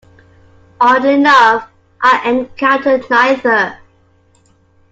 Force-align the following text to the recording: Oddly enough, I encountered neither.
Oddly 0.79 1.13
enough, 1.13 1.69
I 2.01 2.27
encountered 2.27 3.07
neither. 3.07 3.77